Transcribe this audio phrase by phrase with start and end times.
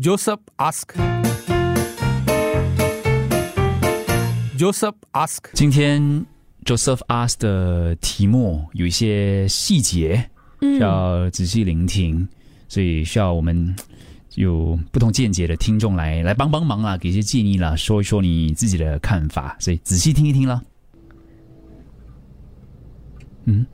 [0.00, 0.94] Joseph ask.
[4.56, 5.50] Joseph ask.
[5.54, 6.24] 今天
[6.64, 10.30] Joseph ask 的题目有一些细节
[10.60, 12.28] 需要仔细聆听，
[12.68, 13.74] 所以需要我们
[14.36, 20.62] 有不同见解的听众来来帮帮忙啊，给一些建议啦，说一说你自己的看法，所以仔细听一听啦。
[23.46, 23.66] 嗯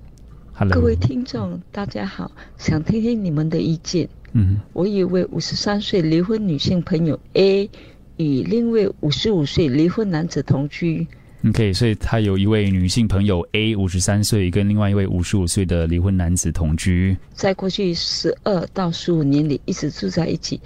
[0.55, 4.09] ，Hello，各位听众，大家好，想听听你们的意见。
[4.35, 7.71] 嗯我有一位五十三岁离婚女性朋友 A，
[8.17, 11.07] 与另一位五十五岁离婚男子同居。
[11.49, 17.17] ，OK，所以他有一位女性朋友 A，五十三岁，跟另外一位五十五岁的离婚男子同居。
[17.33, 20.61] 在过去十二到十五年里，一直住在一起，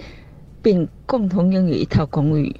[0.61, 2.55] 并共同拥有一套公寓。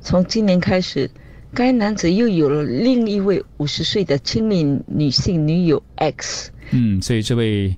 [0.00, 1.10] 从今年开始，
[1.52, 6.50] 该男子又有了另一位五十岁的亲密女性女友 X。
[6.70, 7.76] 嗯，所以这位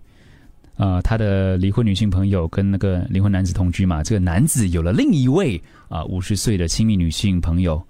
[0.76, 7.80] 呃，他的离婚女性朋友跟那个离婚男子同居嘛，这个男子有了另一位啊五十岁的亲密女性朋友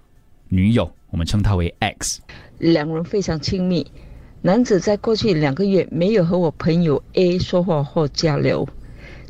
[0.49, 2.21] 女友，我们称她为 X。
[2.59, 3.87] 两人非常亲密。
[4.43, 8.69] 男子在过去两个月没有和我朋友 A 说话或交流。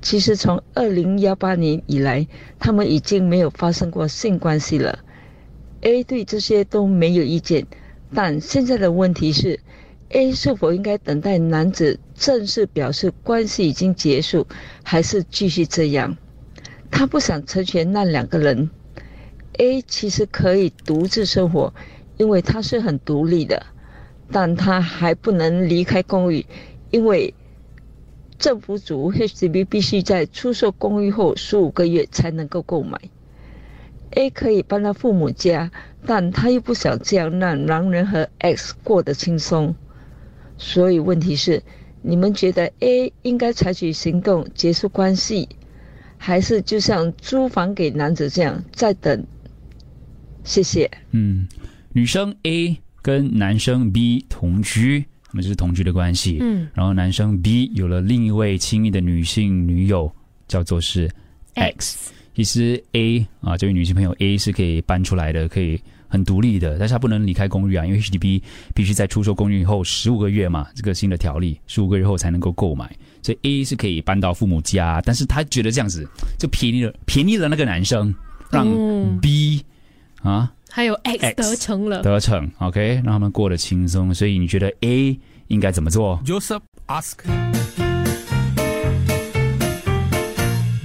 [0.02, 2.26] 其实从二零幺八年以来，
[2.58, 4.98] 他们已经没有发生过性关系了。
[5.82, 7.64] A 对这些都没有意见，
[8.12, 9.60] 但现在的问题是
[10.08, 14.46] ，A 是否应该等待男子正式表示关系已经结束，
[14.82, 16.16] 还是继续这样？
[16.90, 18.70] 他不想成全那两个人。
[19.58, 21.74] A 其实可以独自生活，
[22.16, 23.66] 因为他是很独立的，
[24.30, 26.46] 但他还不能离开公寓，
[26.90, 27.34] 因为
[28.38, 32.98] 政府组 HDB 必须在出售公寓后十五个月才能够购买。
[34.10, 35.70] A 可以搬到父母家，
[36.06, 39.74] 但他又不想这样让男人和 X 过得轻松。
[40.56, 41.62] 所以问题是，
[42.06, 45.48] 你们觉得 A 应该采取行动结束关系，
[46.18, 49.24] 还是就像租房给男子这样再等？
[50.44, 50.90] 谢谢。
[51.12, 51.48] 嗯，
[51.94, 56.36] 女生 A 跟男生 B 同居，他们就是同居的关系。
[56.42, 60.12] 嗯，然后男生 B 有了另一位亲密的女性女友，
[60.46, 61.10] 叫做是
[61.54, 62.12] X。
[62.34, 65.80] 其实 A 啊，这位女性朋友 A 是可以搬出来的，可以
[66.14, 68.40] 很独立的，但是他不能离开公寓啊，因为 HDB
[68.72, 72.88] 必须在出售公寓后十五个月嘛，这个新的条例，十五个月后才能够购买，
[73.20, 76.08] 所以 A 是可以搬到父母家，但是他觉得这样子
[76.38, 78.14] 就便宜了，便宜了那个男生，
[78.48, 79.64] 让嗯 B、
[80.22, 82.02] 啊还有 X X 得逞了。
[82.02, 87.18] 得逞，OK，让他们过得轻松，所以你觉得 A 应该怎么做？Joseph ask.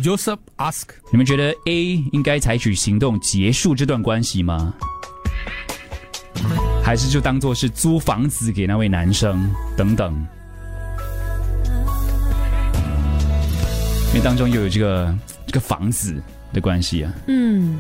[0.01, 0.90] Joseph ask.
[1.11, 4.73] 你们觉得 A 应该采取行动结束这段关系吗？
[6.90, 10.12] 还是就当做是租房子给那位男生等等？
[14.08, 16.20] 因为当中又有这个这个房子
[16.52, 17.78] 的关系啊，嗯，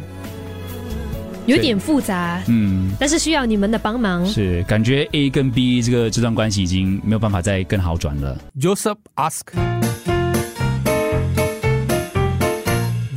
[1.47, 4.23] 有点复杂，嗯，但是需要你们的帮忙。
[4.27, 8.37] 是感觉 A 跟 B 这个这段关系已经没有办法再更好转了。
[8.59, 9.41] Joseph ask.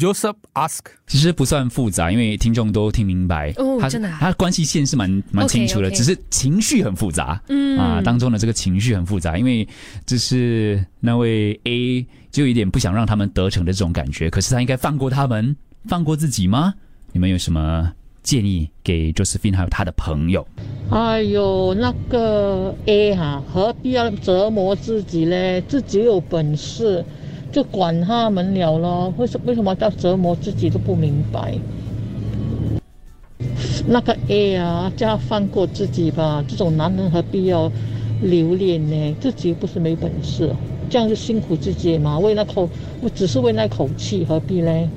[0.03, 0.81] Joseph ask.
[1.07, 9.67] 其实不算复杂，因为听众都听明白，他哦真的啊他关系线是蛮蛮清楚的只是情绪很复杂，嗯啊，当中的这个情绪很复杂，因为
[10.05, 15.55] 就是那位 A 就有一点不想让他们得逞的这种感觉，可是他应该放过他们，
[15.85, 16.75] 放过自己吗？
[17.12, 17.93] 你们有什么
[18.25, 20.45] 建议给 Josephine 还有他的朋友？
[20.91, 25.62] 哎呦，那个 A 哈、何必要折磨自己嘞？
[25.69, 27.05] 自己有本事
[27.53, 29.15] 就管他们了咯。
[29.19, 31.57] 为什为什么要折磨自己都不明白？
[33.87, 36.43] 那个 A 啊，叫他放过自己吧。
[36.49, 37.71] 这种男人何必要
[38.23, 39.17] 留恋呢？
[39.21, 40.55] 自己又不是没本事，
[40.89, 42.19] 这样就辛苦自己嘛。
[42.19, 42.69] 为那口，
[43.01, 44.89] 我只是为那口气，何必嘞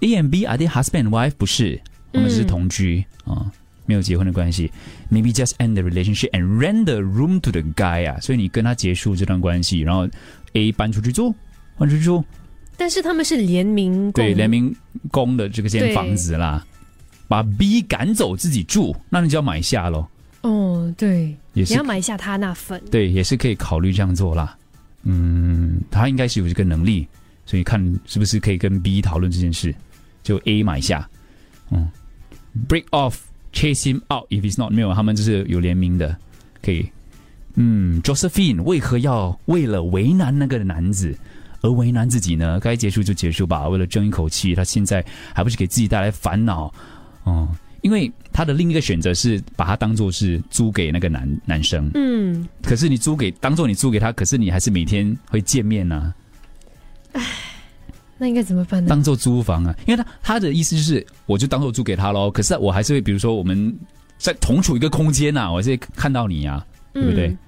[0.00, 1.32] ？A and B are they husband and wife？
[1.38, 1.80] 不是，
[2.12, 3.50] 他们是同居啊、
[3.86, 4.70] 没有结婚的关系。
[5.10, 10.06] Maybe just end the relationship and rent the room to the guy 啊，所以你跟他结束这段关系，然后
[10.52, 11.34] A 搬出去住，
[11.78, 12.24] 搬出去住，
[12.76, 14.74] 但是他们是联名共对，联名
[15.10, 16.66] 公的这个间房子啦，
[17.28, 20.06] 把 B 赶走自己住，那你就要买下喽。
[20.42, 22.80] 哦，对，也是你要买下他那份。
[22.90, 24.56] 对，也是可以考虑这样做啦。
[25.04, 27.06] 嗯，他应该是有这个能力，
[27.46, 29.74] 所以看是不是可以跟 B 讨论这件事，
[30.22, 31.08] 就 A 买下，
[31.70, 31.88] 嗯
[32.68, 33.14] ，break off
[33.52, 36.16] chase him out if it's not 没有，他们就是有联名的，
[36.62, 36.88] 可以。
[37.54, 41.16] 嗯，Josephine 为何要为了为难那个男子
[41.60, 42.58] 而为难自己呢？
[42.60, 46.72] 该结束就结束吧，为了争一口气，他现在还不是给自己带来烦恼？
[47.24, 47.48] 哦、
[47.82, 56.14] 因为他的另一个选择是把他当做是租给那个男男生，嗯，可是你租给当做你租给他，可是你还是每天会见面呐、
[58.16, 58.88] 那应该怎么办呢？
[58.88, 62.30] 当做租房啊，因为他他的意思就是，我就当做租给他喽。
[62.30, 63.76] 可是我还是会，比如说我们
[64.16, 67.28] 在同处一个空间呐、啊，我还是会看到你呀、对不对？
[67.28, 67.38] 嗯，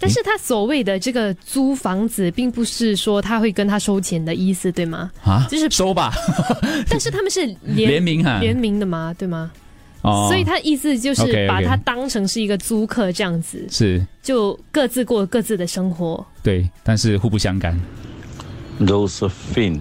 [0.00, 5.10] 但是他所谓的这个租房子，并不是说他会跟他收钱的意思，对吗？
[5.22, 6.12] 啊，就是收吧，
[6.88, 9.50] 但是他们是联联名哈，联名的嘛，对吗？
[10.02, 16.24] 哦所以他意思就是把他当成是一个租客这样子，是就各自过各自的生活。
[16.42, 17.78] 对，但是互不相干。
[18.80, 19.80] Josephine，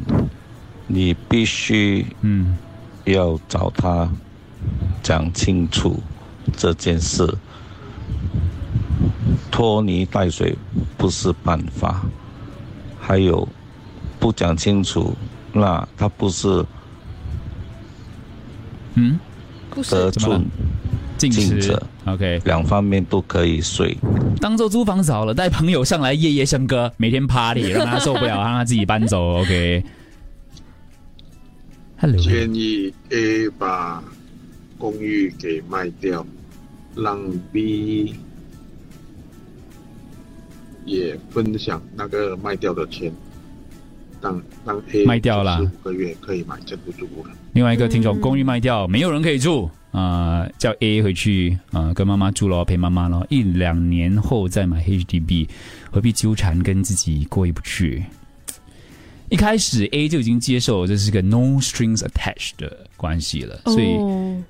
[0.88, 2.58] 你必须嗯，
[3.06, 4.12] 要找他
[5.04, 6.02] 讲清楚
[6.58, 7.24] 这件事。
[9.58, 10.56] 拖泥带水
[11.00, 12.06] 不是办法，
[13.00, 13.50] 还有
[14.20, 15.16] 不讲清楚，
[15.52, 16.64] 那他不是
[18.94, 19.20] 嗯，
[19.72, 20.46] 不是得寸
[21.18, 21.76] 进尺。
[22.06, 23.98] OK，两方面都可以睡。
[24.40, 29.40] 当做租房少了，带朋友上来夜夜笙歌，每天 party，让他受不了，让他自己搬走。
[29.40, 29.84] OK。
[32.00, 34.04] Hello，建议 A 把
[34.78, 36.24] 公寓给卖掉，
[36.96, 37.20] 让
[37.52, 38.14] B
[40.88, 43.12] 也分享那个卖掉的钱，
[44.22, 47.32] 让让 A 卖掉了五个月可以买这部住屋了。
[47.54, 55.48] 另外一个听众，嗯公寓卖掉，没有人可以住，啊，叫 A 回去，啊，跟妈妈住咯，陪妈妈咯，一两年后再买 HDB，
[55.92, 58.04] 何必纠缠，跟自己过意不去？
[59.30, 64.42] 一开始 A 就已经接受这是个 no strings attached 的关系了，所以哦，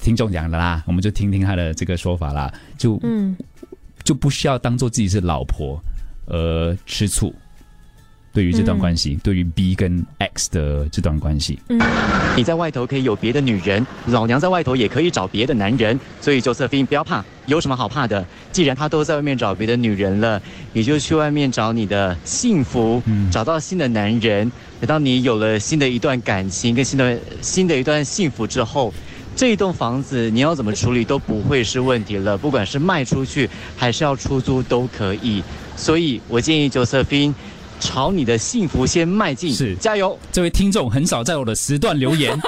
[0.00, 3.36] 听众讲的啦，我们就听听他的这个说法啦，就嗯，
[4.04, 5.80] 就不需要当做自己是老婆
[6.26, 7.34] 而吃醋。
[8.34, 11.58] 对于这段关系，对于 B 跟 X 的这段关系，
[12.34, 18.24] 你在外头可以有别的女人，老娘在外头也可以找别的男人，所以 Josephine 不要怕，有什么好怕的？
[18.50, 20.40] 既然他都在外面找别的女人了，
[20.72, 24.50] 你就去外面找你的幸福，嗯找到新的男人。
[24.80, 28.94] 等到你有了新的一段感情跟新的新的一段幸福之后，
[29.42, 35.42] 这一栋房子你要怎么处理都不会是问题了，不管是卖出去还是要出租都可以。
[35.76, 37.34] 所以我建议 Josephine
[37.80, 40.16] 朝你的幸福先迈进，是加油！
[40.30, 42.40] 这位听众很少在我的时段留言，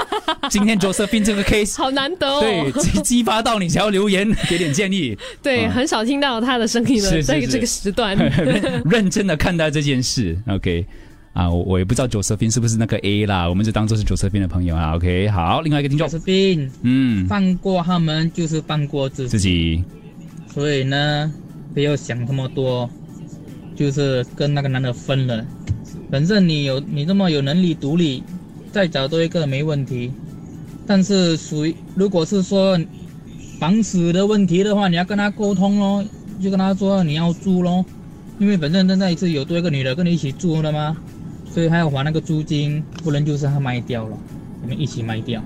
[0.49, 2.41] 今天 Josephine 这个 case 好难得哦。
[2.41, 8.17] 对，激激发到你想要留言，给点建议，对，啊很少听到他的声音了，在这个时段。
[8.39, 10.39] 认认真的看待这件事。
[10.47, 10.87] OK，
[11.35, 14.95] 啊，我我也不知道 Josephine 是不是那个 A 啦，我们就当做是 Josephine 的朋友啊。
[14.95, 19.85] OK，好，另外一个听众就，是病，嗯，放过他们就是放过自己，自己
[20.53, 21.33] 所以呢，
[21.75, 22.89] 不要想那么多，
[23.75, 25.45] 就是跟那个男的分了。
[26.09, 28.23] 反正你有你这么有能力独立，
[28.71, 30.13] 再找多一个没问题。
[30.87, 32.79] 但是属于如果是说
[33.59, 36.05] 房子的问题的话，你要跟他沟通咯，
[36.41, 37.85] 就跟他说你要租咯，
[38.39, 40.97] 因为反正现在是有多一个女的跟你一起住的嘛，
[41.55, 44.19] 所以他要还那个租金，不然就是他卖掉了，
[44.61, 45.41] 你们一起卖掉。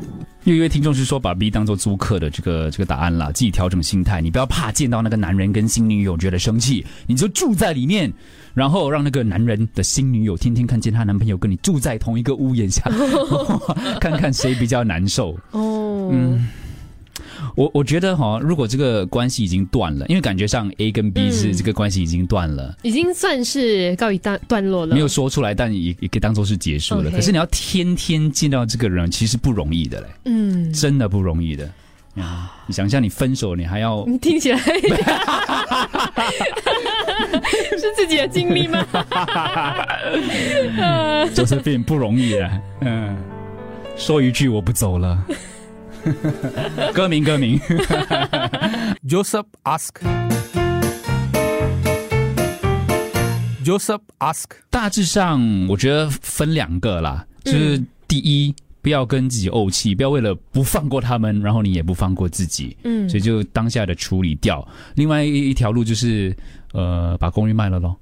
[0.45, 8.11] 有一位听众是说把 B 当做租客的这个这个答案了，自己调整心态，你不要怕见到那个男人跟新女友觉得生气，你就住在里面，
[8.55, 12.83] 然后让那个男人的新女友天天看见她男朋友跟你住在同一个屋檐下，
[14.01, 15.37] 看看谁比较难受。
[15.51, 16.49] 哦，嗯，
[17.55, 24.95] 我我觉得哈，如果这个关系已经断了，因为感觉上 A 跟 B 是嗯这个关系已经断了，已经算是告一段段落了。
[24.95, 27.11] 没有说出来，但也也可以当做是结束了。
[27.11, 31.69] 可是你要天天见到这个人，其实不容易的嘞，嗯，真的不容易的。
[32.17, 34.59] 啊，你想一下你分手，你还要你听起来
[37.79, 38.85] 是自己的经历吗？
[41.33, 42.51] Josephine 不容易了，
[42.81, 43.17] 嗯，
[43.97, 45.25] 说一句我不走了。
[46.95, 47.59] 歌名歌名，
[49.09, 49.91] Joseph ask.
[53.65, 54.45] Joseph ask.
[54.71, 64.67] 大致上我觉得分两个啦，就是第一，不要跟自己怄气，不要为了不放过他们，然后你也不放过自己，嗯所以就当下的处理掉。
[64.95, 66.35] 另外一一条路就是，
[66.73, 67.95] 呃，把公寓卖了咯，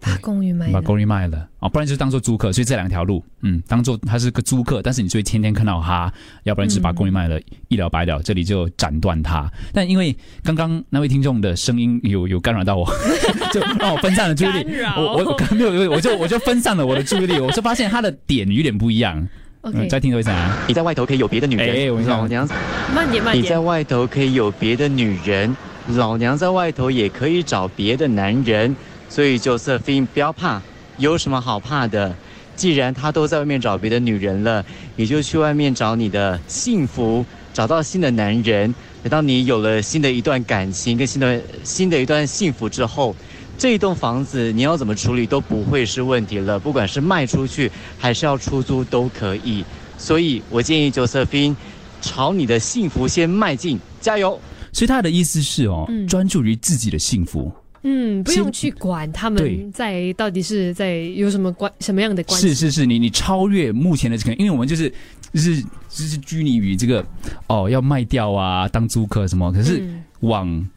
[0.00, 2.52] 把公寓卖了，把公寓卖了哦，不然就当做租客。
[2.52, 6.12] 所以这两条路，嗯，当做他是个租客，但是你就会天天看到他，
[6.44, 9.50] 要不然就是把公寓卖了，一了百了，这里就斩断他。
[9.72, 12.86] 但因为刚刚那位听众的声音有有干扰到我，
[13.52, 19.26] 就让我分散了注意力我我我没有，我就我就分散了我的注意力，我就发现他的点有点不一样。
[19.62, 22.46] OK，嗯，再听多一次啊，你在外头可以有别的女人，哎我看老娘
[22.94, 23.58] 慢点慢点你在。
[23.58, 25.54] 外头可以有别的女人，
[25.96, 28.74] 老娘在外头也可以找别的男人，
[29.08, 30.60] 所以 Josephine 不要怕，
[30.96, 32.14] 有什么好怕的？
[32.54, 34.64] 既然他都在外面找别的女人了，
[34.96, 37.24] 你就去外面找你的幸福，
[37.54, 38.74] 找到新的男人。
[39.00, 43.14] 等到你有了新的一段感情跟新的新的一段幸福之后，
[43.56, 49.64] 这一栋房子你要怎么处理都不会是问题了，不管是卖出去还是要出租都可以。
[49.96, 51.54] 所以我建议 Josephine
[52.02, 54.38] 朝你的幸福先迈进，加油！
[54.72, 57.52] 所以他的意思是哦，嗯专注于自己的幸福。
[57.82, 62.48] 嗯，不用去管他们在到底是在有什么关什么样的关系。
[62.48, 64.92] 是是是，你你超越目前的这个，因为我们就是
[65.32, 67.04] 就是就是拘泥于这个
[67.46, 69.52] 哦，要卖掉啊，当租客什么。
[69.52, 70.68] 可是嗯往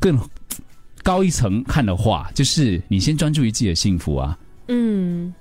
[0.00, 0.18] 更
[1.02, 4.36] 高一层看的话，就是你先专注于自己的幸福啊。
[4.68, 5.32] 嗯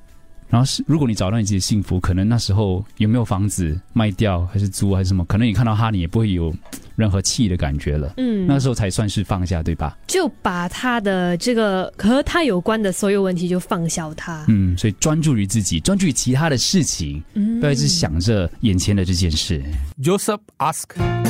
[0.48, 6.54] 然后是，如果你找到你自己的幸福，可能那时候有没有房子卖掉，还是租，还是什么，可能你看到他，你也不会有
[6.96, 8.14] 任何气的感觉了。
[8.18, 9.98] 嗯，那时候才算是放下，对吧？
[10.08, 14.46] 就把他的这个和他有关的所有问题就放下他。
[14.48, 19.64] 嗯，所以专注于自己，专注于其他的事情，嗯不要一直想着眼前的这件事。
[20.02, 21.25] Joseph ask.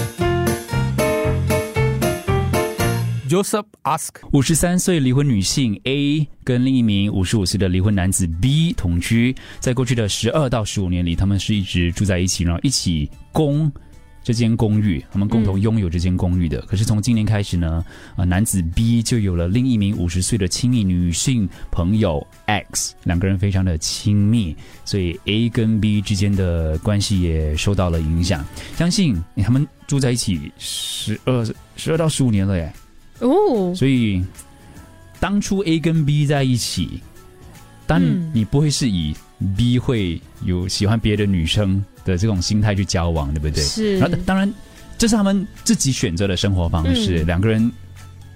[3.28, 4.10] Joseph ask.
[4.34, 13.72] 五十三岁离婚女性 A 跟另一名五十五岁的离婚男子 B 同居，在过去的十二到十五年里，他们是一直住在一起，然后一起供
[14.24, 16.62] 这间公寓，他们共同拥有这间公寓的。
[16.62, 17.84] 可是从今年开始呢，
[18.16, 28.46] 啊、男子 B 就有了另一名五十岁的亲密女性朋友 X，两个人非常的亲密，所以 A 跟 B 之间的关系也受到了影响。
[28.76, 31.44] 相信他们住在一起十二
[31.76, 32.72] 十二到十五年了耶。
[33.20, 34.24] 哦，所以
[35.20, 37.02] 当初 A 跟 B 在一起，
[37.88, 39.16] 但嗯你不会是以
[39.56, 43.64] B 会有喜欢别的女生的这种心态去交往，对不对？
[43.64, 44.54] 是然后当然，
[44.98, 47.24] 这是他们自己选择的生活方式。
[47.24, 47.72] 嗯两个人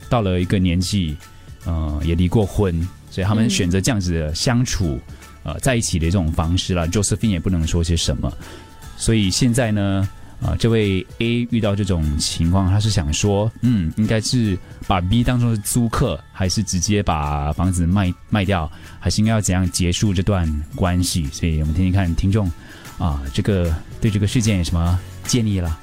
[0.08, 1.18] 到了一个年纪，
[1.66, 2.80] 呃，也离过婚，
[3.12, 5.00] 所以他们嗯选择这样子的相处，
[5.44, 6.88] 呃，在一起的这种方式了。
[6.88, 8.32] Josephine 也不能说些什么，
[8.98, 10.08] 所以现在呢。
[10.42, 21.26] 啊、这位 A 遇到这种情况，他是想说，嗯，应该是把 B 当做是租客，还是直接把房子卖卖掉，还是应该要怎样结束这段关系？
[21.32, 22.50] 所以我们听听看听众
[22.98, 25.78] 啊，这个对这个事件有什么建议啦？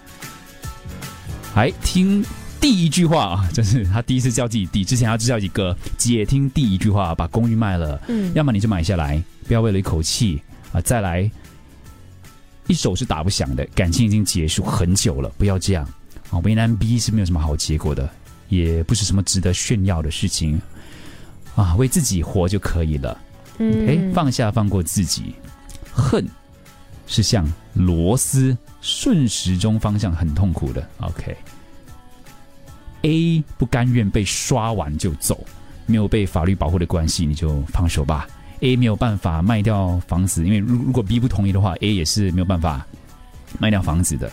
[1.55, 2.25] 来听
[2.61, 6.25] 第一句话啊，就是他第一次叫自己弟，之前他只叫一个姐。
[6.25, 10.41] 听第一句话，把公寓卖了，嗯要么你就买下来，不要为了一口气
[10.73, 11.31] 啊再来，
[12.67, 15.89] 一手是打不响的，感情已经结束很久了，不要这样
[16.31, 16.39] 啊。
[16.41, 18.11] 为难 B 是没有什么好结果的，
[18.49, 20.61] 也不是什么值得炫耀的事情
[21.55, 23.19] 啊，为自己活就可以了。
[23.59, 25.35] 嗯哎，放下放过自己，
[25.93, 26.29] 恨
[27.07, 30.87] 是像螺丝顺时钟方向很痛苦的。
[33.03, 35.47] OK，A 不甘愿被刷完就走，
[35.87, 38.27] 没有被法律保护的关系，你就放手吧。
[38.61, 42.87] A 没有办法卖掉房子，因为如如果 B 不同意的话，A 也是没有办法
[43.59, 44.31] 卖掉房子的。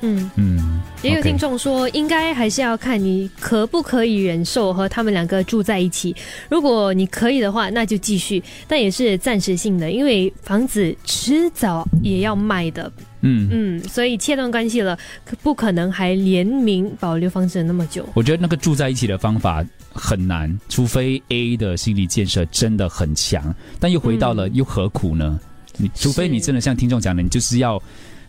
[0.00, 6.14] 嗯，嗯，也有听众说，应该还是要看你可不可以忍受和他们两个住在一起。
[6.48, 12.90] 如果你可以的话，那就继续，但也是暂时性的，因为房子迟早也要卖的。
[13.22, 18.06] 嗯嗯，所以切断关系了，可不可能还联名保留房子那么久？
[18.14, 25.40] 我觉得那个住在一起的方法很难，除非 A 的心理建设真的很强，但又回到了、嗯又何苦呢？
[25.78, 27.82] 你除非你真的像听众讲的，你就是要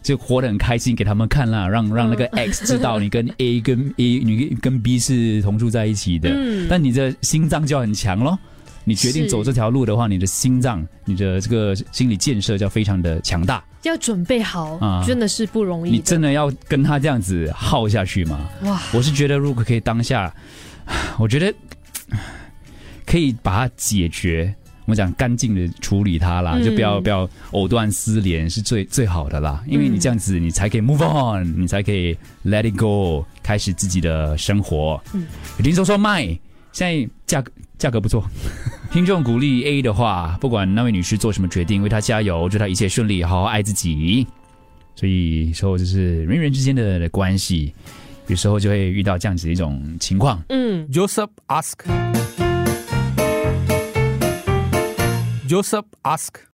[0.08, 8.40] 就活得很开心给他们看啦，让让那个嗯 X 知道你跟 A 跟 A 你跟 B 是同住在一起的，嗯但你的心脏就要很强咯。
[8.86, 13.62] 你决定走这条路的话，你的心脏、你的这个心理建设就要非常的强大。
[13.84, 18.50] 要准备好，啊真的是不容易你真的要跟他这样子耗下去吗？
[18.64, 20.34] 哇，我是觉得，如果可以当下，
[21.20, 21.54] 我觉得
[23.06, 24.56] 可以把它解决。
[24.88, 29.62] 我们讲干净的处理它啦，嗯就不要不要藕断丝连，是最最好的啦。
[29.68, 35.04] 因为你这样子，你才可以 move on，你才可以 let it go，开始自己的生活。
[35.12, 35.28] 嗯，
[35.58, 36.24] 有听说说卖，
[36.72, 38.24] 现在价格价格不错。
[38.90, 44.26] 听众鼓励 A 的话，不管那位女士做什么决定，为她加油，祝她一切顺利，好好爱自己。
[44.96, 47.74] 所以说，就是人与人之间的关系，
[48.28, 50.42] 有时候就会遇到这样子的一种情况。
[50.48, 52.47] 嗯 Joseph ask.
[55.48, 56.44] Joseph asked